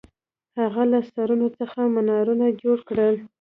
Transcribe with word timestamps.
هغه 0.59 0.83
له 0.91 0.99
سرونو 1.11 1.47
څخه 1.59 1.79
منارونه 1.95 2.45
جوړ 2.61 2.77
کړل. 2.89 3.15